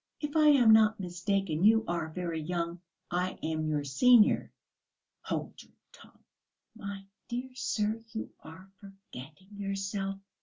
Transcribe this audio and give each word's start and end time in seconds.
If 0.19 0.35
I 0.35 0.47
am 0.47 0.73
not 0.73 0.99
mistaken, 0.99 1.63
you 1.63 1.85
are 1.87 2.09
very 2.09 2.41
young; 2.41 2.81
I 3.11 3.37
am 3.43 3.67
your 3.67 3.83
senior." 3.83 4.51
"Hold 5.25 5.61
your 5.61 5.73
tongue!" 5.91 6.23
"My 6.75 7.05
dear 7.27 7.51
sir! 7.53 8.01
You 8.11 8.31
are 8.39 8.67
forgetting 8.79 9.49
yourself. 9.57 10.17